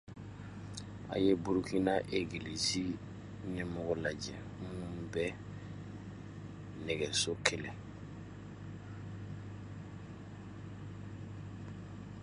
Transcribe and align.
Aw 1.13 1.17
ye 1.25 1.31
Burkina 1.43 1.93
egilisi 2.19 2.83
ɲɛmɔgɔw 3.53 3.95
lajɛ 4.03 4.35
minnu 4.59 4.89
bɛ 5.13 5.25
nɛgɛso 6.85 7.31
kɛlɛ. 7.45 7.71